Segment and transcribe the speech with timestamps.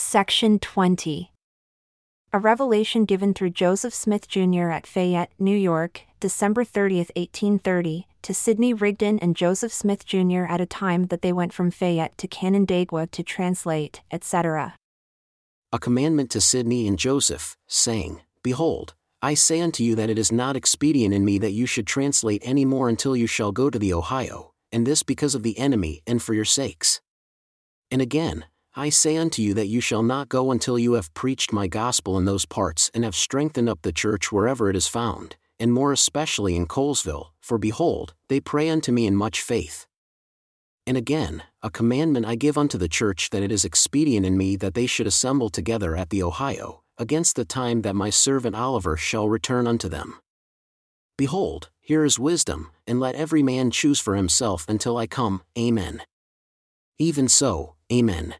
[0.00, 1.30] Section 20.
[2.32, 4.70] A revelation given through Joseph Smith Jr.
[4.70, 10.46] at Fayette, New York, December 30, 1830, to Sidney Rigdon and Joseph Smith Jr.
[10.48, 14.74] at a time that they went from Fayette to Canandaigua to translate, etc.
[15.70, 20.32] A commandment to Sidney and Joseph, saying, Behold, I say unto you that it is
[20.32, 23.78] not expedient in me that you should translate any more until you shall go to
[23.78, 27.00] the Ohio, and this because of the enemy and for your sakes.
[27.92, 28.46] And again,
[28.76, 32.16] I say unto you that you shall not go until you have preached my gospel
[32.16, 35.92] in those parts and have strengthened up the church wherever it is found, and more
[35.92, 39.88] especially in Colesville, for behold, they pray unto me in much faith.
[40.86, 44.54] And again, a commandment I give unto the church that it is expedient in me
[44.56, 48.96] that they should assemble together at the Ohio, against the time that my servant Oliver
[48.96, 50.20] shall return unto them.
[51.18, 55.42] Behold, here is wisdom, and let every man choose for himself until I come.
[55.58, 56.02] Amen.
[56.98, 58.36] Even so, Amen.